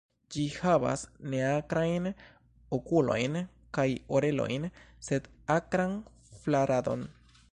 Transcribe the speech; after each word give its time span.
Ĝi 0.35 0.43
havas 0.59 1.01
neakrajn 1.33 2.07
okulojn 2.77 3.37
kaj 3.79 3.87
orelojn, 4.19 4.67
sed 5.09 5.31
akran 5.59 5.97
flaradon. 6.43 7.09